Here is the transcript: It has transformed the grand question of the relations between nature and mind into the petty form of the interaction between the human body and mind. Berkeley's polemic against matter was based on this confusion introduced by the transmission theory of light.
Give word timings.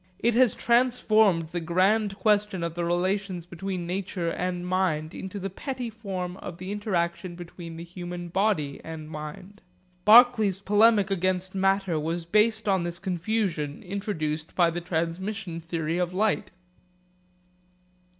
It 0.17 0.33
has 0.33 0.55
transformed 0.55 1.49
the 1.49 1.59
grand 1.59 2.17
question 2.17 2.63
of 2.63 2.73
the 2.73 2.83
relations 2.83 3.45
between 3.45 3.85
nature 3.85 4.31
and 4.31 4.65
mind 4.65 5.13
into 5.13 5.37
the 5.37 5.51
petty 5.51 5.91
form 5.91 6.37
of 6.37 6.57
the 6.57 6.71
interaction 6.71 7.35
between 7.35 7.77
the 7.77 7.83
human 7.83 8.29
body 8.29 8.81
and 8.83 9.07
mind. 9.11 9.61
Berkeley's 10.03 10.59
polemic 10.59 11.11
against 11.11 11.53
matter 11.53 11.99
was 11.99 12.25
based 12.25 12.67
on 12.67 12.83
this 12.83 12.97
confusion 12.97 13.83
introduced 13.83 14.55
by 14.55 14.71
the 14.71 14.81
transmission 14.81 15.59
theory 15.59 15.99
of 15.99 16.15
light. 16.15 16.49